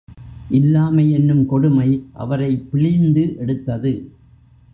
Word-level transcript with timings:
இல்லாமை 0.49 1.11
என்னும் 1.11 1.45
கொடுமை 1.45 2.03
அவரைப் 2.13 2.71
பிழிந்து 2.71 3.35
எடுத்தது. 3.37 4.11